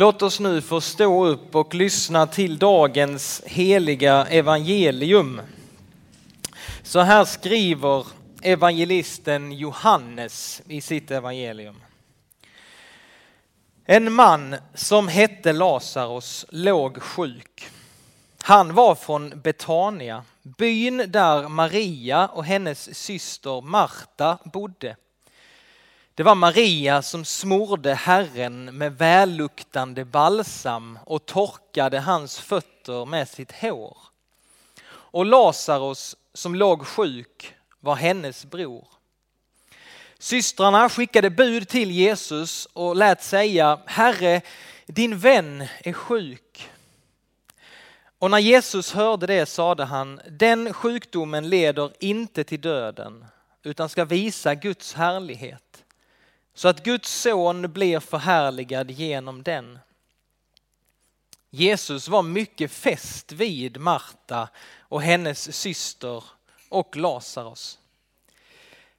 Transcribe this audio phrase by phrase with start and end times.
[0.00, 5.40] Låt oss nu få stå upp och lyssna till dagens heliga evangelium.
[6.82, 8.06] Så här skriver
[8.42, 11.76] evangelisten Johannes i sitt evangelium.
[13.84, 17.68] En man som hette Lazarus låg sjuk.
[18.42, 24.96] Han var från Betania, byn där Maria och hennes syster Marta bodde.
[26.18, 33.52] Det var Maria som smorde Herren med välluktande balsam och torkade hans fötter med sitt
[33.52, 33.96] hår.
[34.88, 38.88] Och Lazarus som låg sjuk var hennes bror.
[40.18, 44.40] Systrarna skickade bud till Jesus och lät säga, Herre,
[44.86, 46.70] din vän är sjuk.
[48.18, 53.24] Och när Jesus hörde det sade han, den sjukdomen leder inte till döden
[53.62, 55.84] utan ska visa Guds härlighet
[56.58, 59.78] så att Guds son blir förhärligad genom den.
[61.50, 64.48] Jesus var mycket fäst vid Marta
[64.80, 66.24] och hennes syster
[66.68, 67.78] och Lazarus.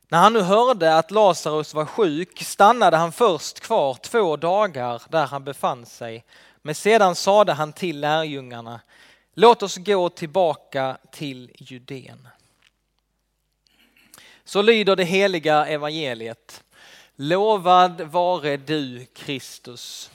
[0.08, 5.25] När han nu hörde att Lazarus var sjuk stannade han först kvar två dagar där
[5.25, 6.25] han befann sig.
[6.62, 8.81] Men sedan sade han till lärjungarna,
[9.34, 12.28] låt oss gå tillbaka till Judeen.
[14.44, 16.64] Så lyder det heliga evangeliet.
[17.22, 20.12] Lovad vare du Kristus.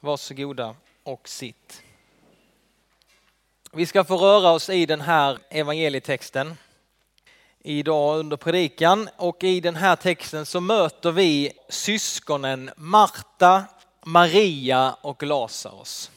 [0.00, 1.82] Varsågoda och sitt.
[3.72, 6.56] Vi ska få röra oss i den här evangelietexten
[7.62, 13.64] idag under predikan och i den här texten så möter vi syskonen Marta,
[14.04, 16.10] Maria och Lazarus.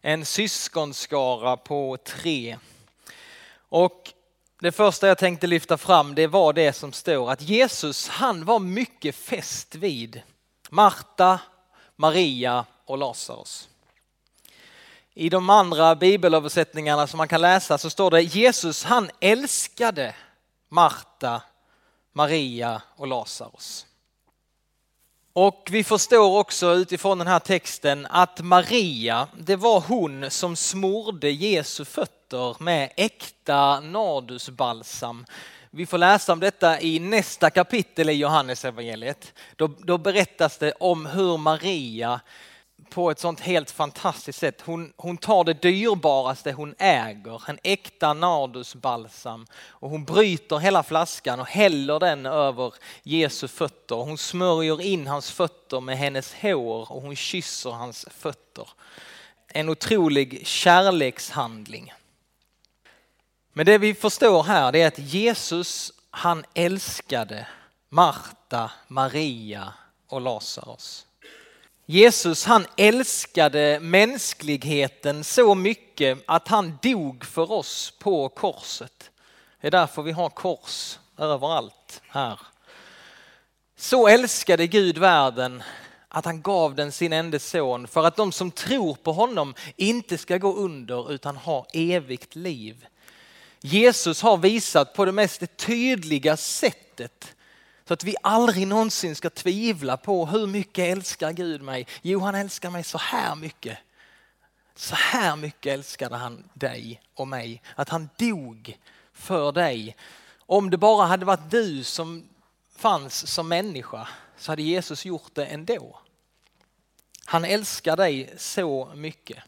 [0.00, 2.58] En syskonskara på tre.
[3.68, 4.13] Och
[4.64, 8.58] det första jag tänkte lyfta fram det var det som står att Jesus han var
[8.58, 10.22] mycket fäst vid
[10.70, 11.40] Marta,
[11.96, 13.68] Maria och Lazarus.
[15.14, 20.14] I de andra bibelöversättningarna som man kan läsa så står det Jesus han älskade
[20.68, 21.42] Marta,
[22.12, 23.86] Maria och Lazarus.
[25.32, 31.30] Och vi förstår också utifrån den här texten att Maria, det var hon som smorde
[31.30, 32.13] Jesu fötter
[32.58, 35.24] med äkta nardusbalsam.
[35.70, 39.32] Vi får läsa om detta i nästa kapitel i Johannesevangeliet.
[39.56, 42.20] Då, då berättas det om hur Maria
[42.90, 44.60] på ett sånt helt fantastiskt sätt.
[44.60, 51.40] Hon, hon tar det dyrbaraste hon äger, en äkta nardusbalsam och hon bryter hela flaskan
[51.40, 53.94] och häller den över Jesu fötter.
[53.94, 58.68] Hon smörjer in hans fötter med hennes hår och hon kysser hans fötter.
[59.48, 61.92] En otrolig kärlekshandling.
[63.56, 67.46] Men det vi förstår här är att Jesus han älskade
[67.88, 69.72] Marta, Maria
[70.08, 71.06] och Lazarus.
[71.86, 79.10] Jesus han älskade mänskligheten så mycket att han dog för oss på korset.
[79.60, 82.40] Det är därför vi har kors överallt här.
[83.76, 85.62] Så älskade Gud världen
[86.08, 90.18] att han gav den sin enda son för att de som tror på honom inte
[90.18, 92.86] ska gå under utan ha evigt liv.
[93.66, 97.36] Jesus har visat på det mest tydliga sättet
[97.84, 101.86] så att vi aldrig någonsin ska tvivla på hur mycket älskar Gud mig.
[102.02, 103.78] Jo, han älskar mig så här mycket.
[104.74, 107.62] Så här mycket älskade han dig och mig.
[107.74, 108.78] Att han dog
[109.12, 109.96] för dig.
[110.38, 112.28] Om det bara hade varit du som
[112.76, 116.00] fanns som människa så hade Jesus gjort det ändå.
[117.24, 119.38] Han älskar dig så mycket.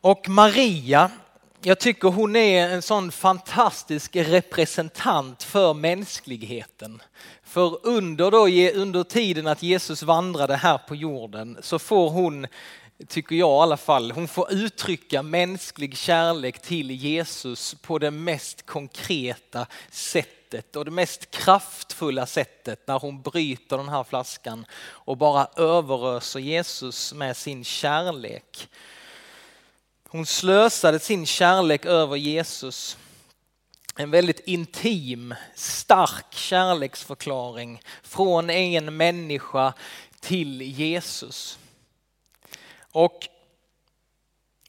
[0.00, 1.10] Och Maria
[1.64, 7.02] jag tycker hon är en sån fantastisk representant för mänskligheten.
[7.42, 8.46] För under, då,
[8.80, 12.46] under tiden att Jesus vandrade här på jorden så får hon,
[13.08, 18.66] tycker jag i alla fall, hon får uttrycka mänsklig kärlek till Jesus på det mest
[18.66, 25.46] konkreta sättet och det mest kraftfulla sättet när hon bryter den här flaskan och bara
[25.56, 28.68] överöser Jesus med sin kärlek.
[30.12, 32.96] Hon slösade sin kärlek över Jesus.
[33.96, 39.72] En väldigt intim, stark kärleksförklaring från en människa
[40.20, 41.58] till Jesus.
[42.92, 43.28] Och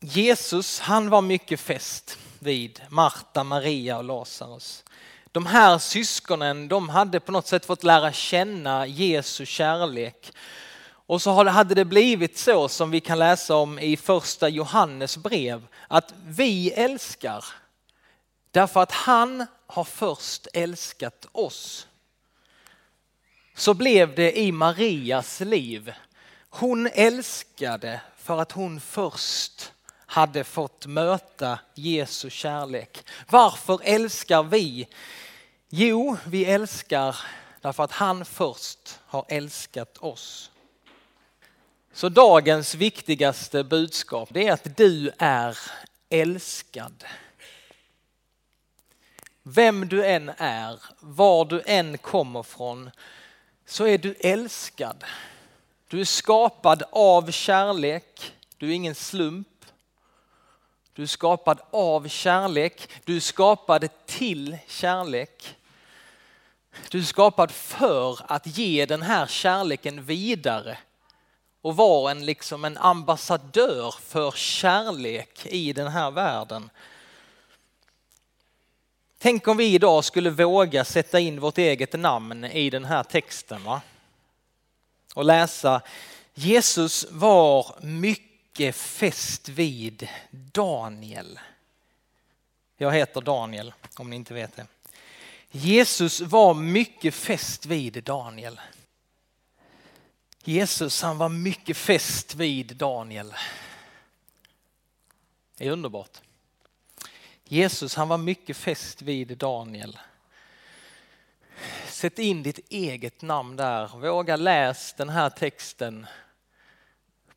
[0.01, 4.83] Jesus han var mycket fäst vid Marta, Maria och Lazarus.
[5.31, 10.31] De här syskonen de hade på något sätt fått lära känna Jesu kärlek
[11.07, 15.67] och så hade det blivit så som vi kan läsa om i första Johannes brev,
[15.87, 17.45] att vi älskar
[18.51, 21.87] därför att han har först älskat oss.
[23.55, 25.93] Så blev det i Marias liv.
[26.49, 29.73] Hon älskade för att hon först
[30.05, 33.05] hade fått möta Jesu kärlek.
[33.29, 34.87] Varför älskar vi?
[35.69, 37.17] Jo, vi älskar
[37.61, 40.51] därför att han först har älskat oss.
[41.95, 45.57] Så dagens viktigaste budskap det är att du är
[46.09, 47.03] älskad.
[49.43, 52.91] Vem du än är, var du än kommer från,
[53.65, 55.03] så är du älskad.
[55.87, 59.65] Du är skapad av kärlek, du är ingen slump.
[60.93, 65.55] Du är skapad av kärlek, du är skapad till kärlek.
[66.89, 70.77] Du är skapad för att ge den här kärleken vidare
[71.63, 76.69] och var en, liksom en ambassadör för kärlek i den här världen.
[79.17, 83.63] Tänk om vi idag skulle våga sätta in vårt eget namn i den här texten
[83.63, 83.81] va?
[85.13, 85.81] och läsa
[86.33, 91.39] Jesus var mycket fäst vid Daniel.
[92.77, 94.67] Jag heter Daniel om ni inte vet det.
[95.51, 98.59] Jesus var mycket fäst vid Daniel.
[100.45, 103.33] Jesus han var mycket fäst vid Daniel.
[105.57, 106.21] Det är underbart.
[107.43, 109.99] Jesus han var mycket fäst vid Daniel.
[111.87, 113.87] Sätt in ditt eget namn där.
[113.87, 116.07] Våga läs den här texten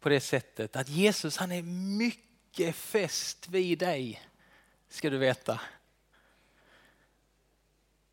[0.00, 1.62] på det sättet att Jesus han är
[1.98, 4.22] mycket fäst vid dig.
[4.88, 5.60] Ska du veta.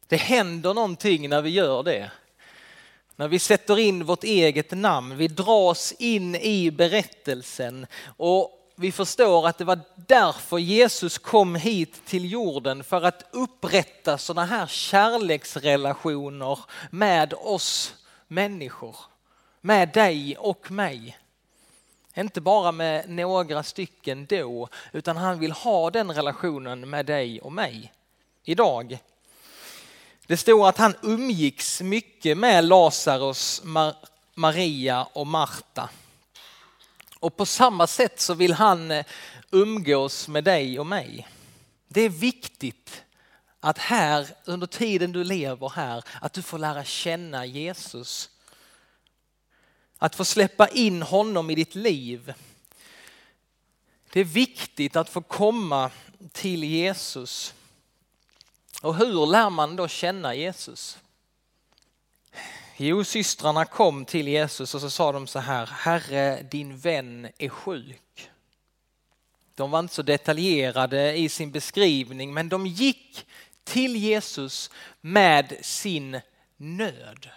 [0.08, 2.12] Det händer någonting när vi gör det.
[3.16, 7.88] När vi sätter in vårt eget namn, vi dras in i berättelsen
[8.18, 14.18] och vi förstår att det var därför Jesus kom hit till jorden för att upprätta
[14.18, 16.60] sådana här kärleksrelationer
[16.92, 17.96] med oss
[18.28, 18.96] människor.
[19.62, 21.18] Med dig och mig.
[22.16, 27.52] Inte bara med några stycken då, utan han vill ha den relationen med dig och
[27.52, 27.94] mig
[28.44, 29.00] idag.
[30.28, 33.62] Det står att han umgicks mycket med Lazarus,
[34.36, 35.90] Maria och Marta.
[37.20, 39.06] Och på samma sätt så vill han eh,
[39.52, 41.28] umgås med dig och mig.
[41.88, 43.04] Det är viktigt
[43.60, 48.30] att här under tiden du lever här, att du får lära känna Jesus.
[49.98, 52.34] Att få släppa in honom i ditt liv.
[54.12, 55.92] Det är viktigt att få komma
[56.32, 57.54] till Jesus.
[58.84, 60.98] Och hur lär man då känna Jesus?
[62.78, 67.50] Jo, systrarna kom till Jesus och så sa de så här, Herre din vän är
[67.50, 68.30] sjuk.
[69.56, 73.26] De var inte så detaljerade i sin beskrivning men de gick
[73.64, 74.70] till Jesus
[75.02, 76.20] med sin
[76.58, 77.30] nöd.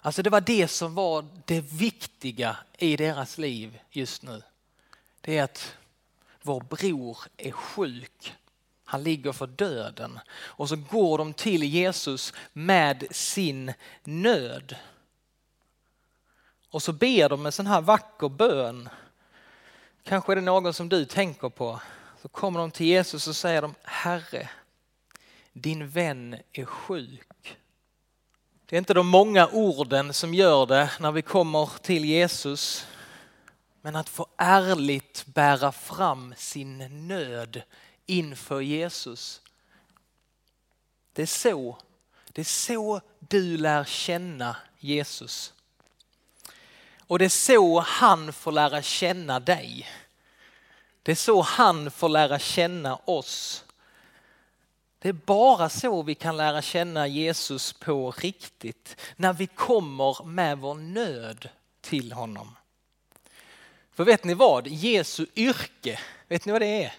[0.00, 4.42] Alltså det var det som var det viktiga i deras liv just nu.
[5.20, 5.74] Det är att
[6.42, 8.32] vår bror är sjuk.
[8.92, 10.18] Han ligger för döden.
[10.34, 13.72] Och så går de till Jesus med sin
[14.04, 14.76] nöd.
[16.70, 18.88] Och så ber de en sån här vacker bön.
[20.02, 21.80] Kanske är det någon som du tänker på.
[22.22, 24.48] Så kommer de till Jesus och säger de, Herre,
[25.52, 27.56] din vän är sjuk.
[28.66, 32.86] Det är inte de många orden som gör det när vi kommer till Jesus.
[33.80, 37.62] Men att få ärligt bära fram sin nöd
[38.12, 39.40] inför Jesus.
[41.12, 41.78] Det är så,
[42.32, 45.52] det är så du lär känna Jesus.
[47.06, 49.88] Och det är så han får lära känna dig.
[51.02, 53.64] Det är så han får lära känna oss.
[54.98, 58.96] Det är bara så vi kan lära känna Jesus på riktigt.
[59.16, 61.48] När vi kommer med vår nöd
[61.80, 62.56] till honom.
[63.92, 64.66] För vet ni vad?
[64.66, 66.94] Jesu yrke, vet ni vad det är?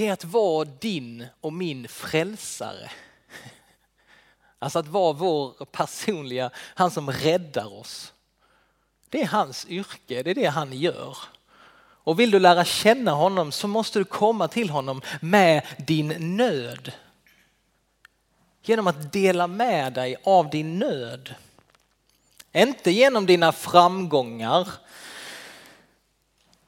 [0.00, 2.90] Det är att vara din och min frälsare.
[4.58, 8.12] Alltså att vara vår personliga, han som räddar oss.
[9.08, 11.16] Det är hans yrke, det är det han gör.
[12.04, 16.92] Och vill du lära känna honom så måste du komma till honom med din nöd.
[18.62, 21.34] Genom att dela med dig av din nöd.
[22.52, 24.68] Inte genom dina framgångar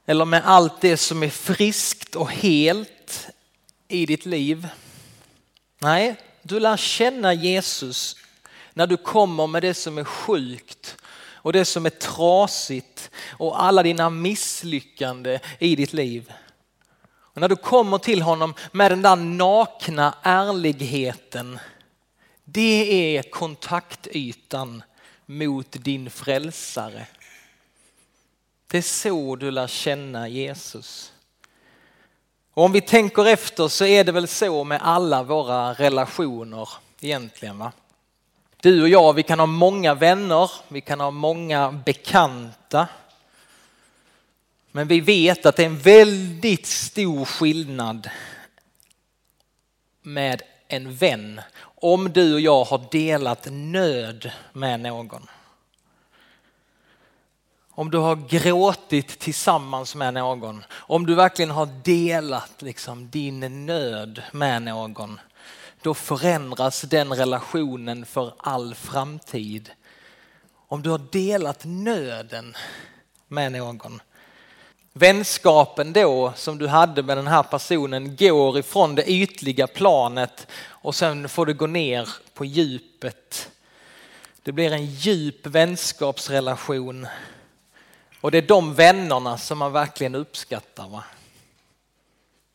[0.05, 2.92] eller med allt det som är friskt och helt
[3.87, 4.67] i ditt liv.
[5.79, 8.15] Nej, du lär känna Jesus
[8.73, 10.97] när du kommer med det som är sjukt
[11.43, 16.33] och det som är trasigt och alla dina misslyckande i ditt liv.
[17.05, 21.59] Och när du kommer till honom med den där nakna ärligheten,
[22.43, 24.83] det är kontaktytan
[25.25, 27.07] mot din frälsare.
[28.67, 31.12] Det är så du lär känna Jesus.
[32.53, 36.69] Och om vi tänker efter så är det väl så med alla våra relationer
[37.01, 37.57] egentligen.
[37.57, 37.71] Va?
[38.61, 42.87] Du och jag, vi kan ha många vänner, vi kan ha många bekanta.
[44.71, 48.09] Men vi vet att det är en väldigt stor skillnad
[50.01, 55.27] med en vän om du och jag har delat nöd med någon.
[57.75, 64.21] Om du har gråtit tillsammans med någon, om du verkligen har delat liksom din nöd
[64.31, 65.19] med någon,
[65.81, 69.71] då förändras den relationen för all framtid.
[70.67, 72.55] Om du har delat nöden
[73.27, 74.01] med någon.
[74.93, 80.95] Vänskapen då som du hade med den här personen går ifrån det ytliga planet och
[80.95, 83.51] sen får du gå ner på djupet.
[84.43, 87.07] Det blir en djup vänskapsrelation
[88.23, 90.87] och det är de vännerna som man verkligen uppskattar.
[90.87, 91.03] Va?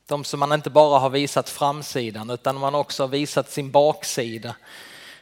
[0.06, 4.56] De som man inte bara har visat framsidan utan man också har visat sin baksida.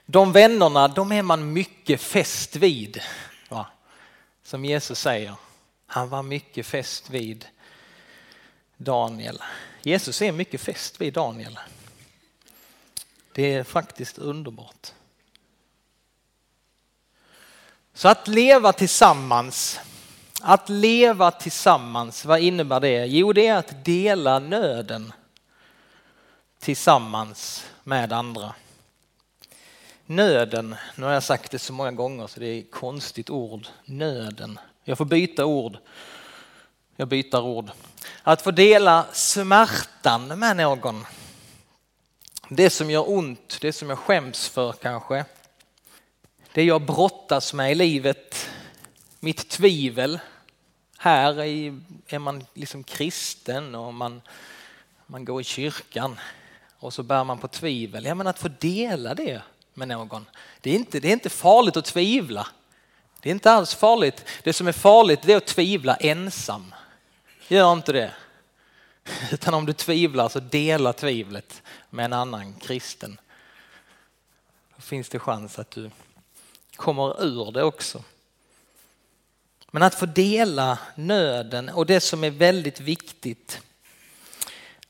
[0.05, 3.01] De vännerna, de är man mycket fäst vid.
[3.49, 3.67] Va?
[4.43, 5.35] Som Jesus säger.
[5.87, 7.47] Han var mycket fäst vid
[8.77, 9.43] Daniel.
[9.83, 11.59] Jesus är mycket fäst vid Daniel.
[13.33, 14.93] Det är faktiskt underbart.
[17.95, 19.81] Så att leva tillsammans
[20.43, 23.07] att leva tillsammans, vad innebär det?
[23.07, 25.13] Jo, det är att dela nöden
[26.59, 28.55] tillsammans med andra.
[30.07, 33.67] Nöden, nu har jag sagt det så många gånger så det är ett konstigt ord,
[33.85, 34.59] nöden.
[34.85, 35.79] Jag får byta ord.
[36.97, 37.71] Jag byter ord.
[38.23, 41.07] Att få dela smärtan med någon.
[42.49, 45.25] Det som gör ont, det som jag skäms för kanske.
[46.53, 48.26] Det jag brottas med i livet,
[49.21, 50.19] mitt tvivel.
[50.99, 51.41] Här
[52.07, 54.23] är man liksom kristen och man,
[55.07, 56.19] man går i kyrkan
[56.79, 58.05] och så bär man på tvivel.
[58.05, 59.43] Ja, men att få dela det
[59.75, 60.27] med någon.
[60.61, 62.47] Det är, inte, det är inte farligt att tvivla.
[63.21, 64.25] Det är inte alls farligt.
[64.43, 66.75] Det som är farligt det är att tvivla ensam.
[67.49, 68.15] Gör inte det.
[69.33, 73.21] Utan om du tvivlar så dela tvivlet med en annan kristen.
[74.77, 75.91] Då finns det chans att du
[76.77, 78.03] kommer ur det också.
[79.71, 83.61] Men att få dela nöden och det som är väldigt viktigt.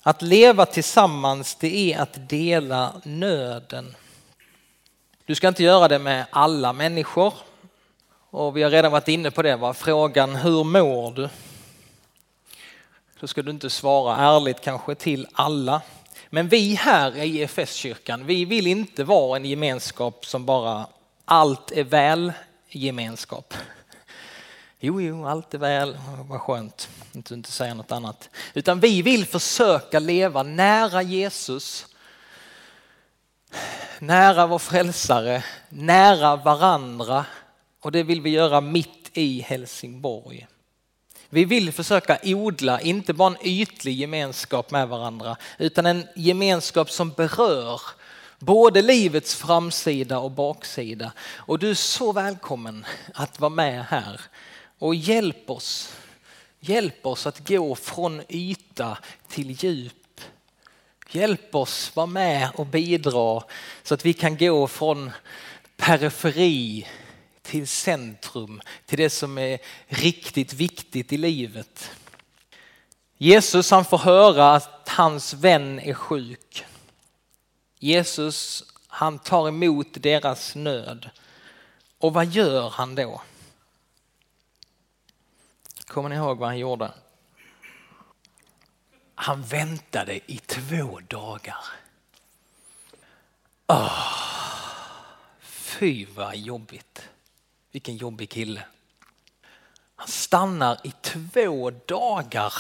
[0.02, 3.96] Att leva tillsammans det är att dela nöden.
[5.24, 7.34] Du ska inte göra det med alla människor.
[8.30, 9.74] Och vi har redan varit inne på det, va?
[9.74, 11.28] frågan hur mår du?
[13.20, 15.82] Då ska du inte svara ärligt kanske till alla.
[16.30, 20.86] Men vi här i EFS-kyrkan, vi vill inte vara en gemenskap som bara
[21.24, 22.32] allt är väl
[22.68, 23.54] gemenskap.
[24.80, 28.30] Jo, jo, allt är väl, vad skönt, att du inte säger något annat.
[28.54, 31.86] Utan vi vill försöka leva nära Jesus,
[33.98, 37.26] nära vår frälsare, nära varandra
[37.80, 40.46] och det vill vi göra mitt i Helsingborg.
[41.28, 47.10] Vi vill försöka odla, inte bara en ytlig gemenskap med varandra, utan en gemenskap som
[47.10, 47.80] berör
[48.38, 51.12] både livets framsida och baksida.
[51.34, 54.20] Och du är så välkommen att vara med här
[54.78, 55.92] och hjälp oss.
[56.60, 60.20] Hjälp oss att gå från yta till djup.
[61.10, 63.42] Hjälp oss vara med och bidra
[63.82, 65.10] så att vi kan gå från
[65.76, 66.86] periferi
[67.42, 71.90] till centrum, till det som är riktigt viktigt i livet.
[73.18, 76.64] Jesus han får höra att hans vän är sjuk.
[77.78, 81.10] Jesus han tar emot deras nöd.
[81.98, 83.22] Och vad gör han då?
[85.86, 86.92] Kommer ni ihåg vad han gjorde?
[89.14, 91.64] Han väntade i två dagar.
[93.66, 94.16] Oh,
[95.40, 97.08] fy vad jobbigt.
[97.72, 98.62] Vilken jobbig kille.
[99.96, 102.54] Han stannar i två dagar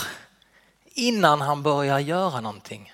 [0.84, 2.92] innan han börjar göra någonting.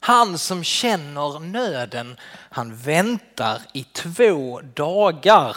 [0.00, 5.56] Han som känner nöden, han väntar i två dagar.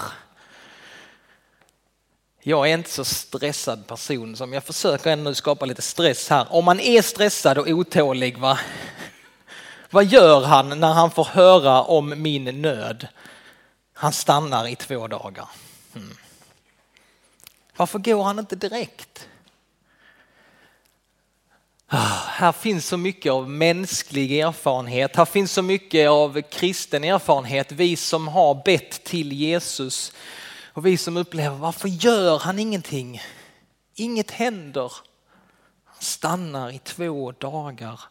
[2.48, 6.48] Jag är inte så stressad person som jag försöker ändå skapa lite stress här.
[6.50, 8.60] Om man är stressad och otålig, va?
[9.90, 13.08] vad gör han när han får höra om min nöd?
[13.94, 15.50] Han stannar i två dagar.
[15.94, 16.18] Hmm.
[17.78, 19.28] Varför går han inte direkt?
[21.88, 25.16] Ah, här finns så mycket av mänsklig erfarenhet.
[25.16, 27.72] Här finns så mycket av kristen erfarenhet.
[27.72, 30.14] Vi som har bett till Jesus
[30.78, 33.22] och vi som upplever, varför gör han ingenting?
[33.94, 34.94] Inget händer.
[35.84, 38.02] Han stannar i två dagar.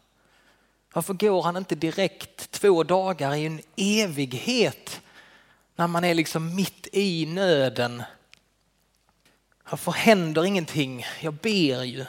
[0.93, 5.01] Varför går han inte direkt två dagar i en evighet
[5.75, 8.03] när man är liksom mitt i nöden?
[9.69, 11.05] Varför händer ingenting?
[11.21, 12.05] Jag ber ju.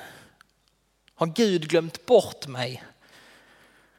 [1.15, 2.85] Har Gud glömt bort mig?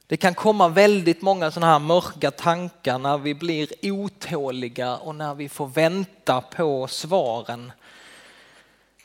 [0.10, 5.36] Det kan komma väldigt många sådana här mörka tankar när vi blir otåliga och när
[5.36, 7.72] vi får vänta på svaren.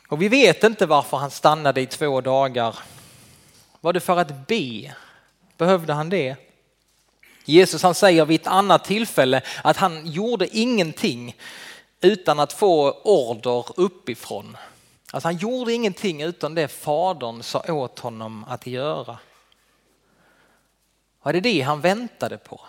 [0.07, 2.79] Och vi vet inte varför han stannade i två dagar.
[3.81, 4.95] Var det för att be?
[5.57, 6.35] Behövde han det?
[7.45, 11.35] Jesus han säger vid ett annat tillfälle att han gjorde ingenting
[12.01, 14.57] utan att få order uppifrån.
[15.11, 19.17] Alltså han gjorde ingenting utan det fadern sa åt honom att göra.
[21.25, 22.61] Var det det han väntade på?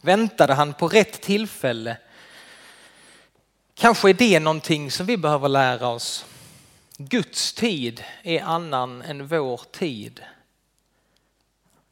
[0.00, 1.96] Väntade han på rätt tillfälle?
[3.74, 6.24] Kanske är det någonting som vi behöver lära oss.
[6.96, 10.20] Guds tid är annan än vår tid.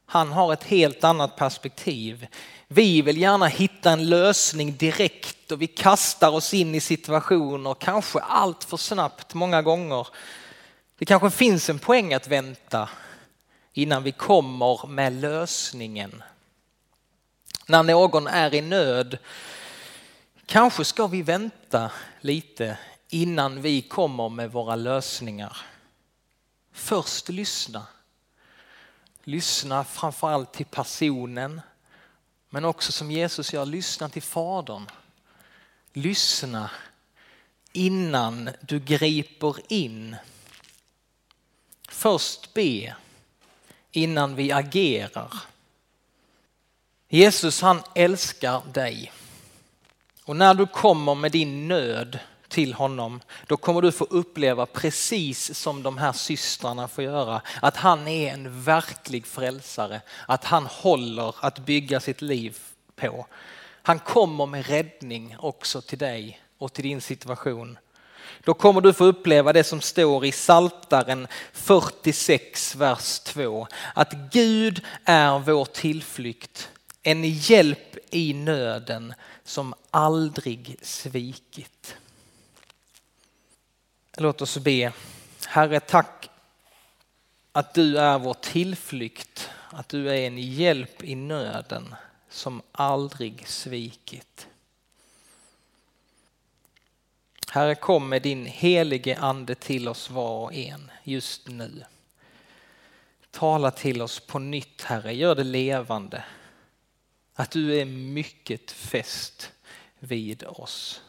[0.07, 2.27] Han har ett helt annat perspektiv.
[2.69, 8.19] Vi vill gärna hitta en lösning direkt och vi kastar oss in i situationer, kanske
[8.19, 10.07] allt för snabbt många gånger.
[10.99, 12.89] Det kanske finns en poäng att vänta
[13.77, 16.23] innan vi kommer med lösningen.
[17.67, 19.19] När någon är i nöd
[20.47, 21.91] kanske ska vi vänta
[22.21, 22.79] lite
[23.09, 25.57] innan vi kommer med våra lösningar.
[26.73, 27.87] Först lyssna.
[29.25, 31.61] Lyssna framförallt till personen
[32.51, 34.87] men också som Jesus gör, lyssna till Fadern.
[35.93, 36.71] Lyssna
[37.73, 40.17] innan du griper in.
[41.89, 42.97] Först be
[43.97, 45.33] innan vi agerar.
[47.09, 49.13] Jesus han älskar dig.
[50.25, 55.59] Och när du kommer med din nöd till honom, då kommer du få uppleva precis
[55.59, 61.35] som de här systrarna får göra, att han är en verklig frälsare, att han håller
[61.41, 62.59] att bygga sitt liv
[62.97, 63.27] på.
[63.83, 67.79] Han kommer med räddning också till dig och till din situation.
[68.45, 73.67] Då kommer du få uppleva det som står i Saltaren 46, vers 2.
[73.95, 76.71] Att Gud är vår tillflykt,
[77.03, 81.97] en hjälp i nöden som aldrig svikit.
[84.17, 84.93] Låt oss be.
[85.47, 86.31] Herre, tack
[87.53, 91.95] att du är vår tillflykt, att du är en hjälp i nöden
[92.31, 94.47] som aldrig svikit.
[97.57, 101.85] Herre, kom med din helige ande till oss var och en just nu.
[103.31, 105.15] Tala till oss på nytt, Herre.
[105.15, 106.25] Gör det levande.
[107.35, 109.53] Att du är mycket fäst
[109.99, 111.03] vid oss.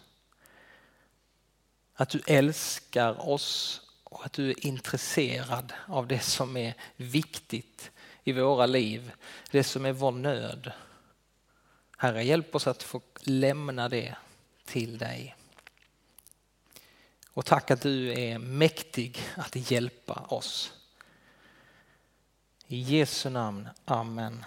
[1.93, 7.91] Att du älskar oss och att du är intresserad av det som är viktigt
[8.23, 9.12] i våra liv.
[9.51, 10.71] Det som är vår nöd.
[11.97, 14.15] Herre, hjälp oss att få lämna det
[14.65, 15.36] till dig.
[17.38, 20.73] Och tack att du är mäktig att hjälpa oss.
[22.67, 24.45] I Jesu namn, Amen.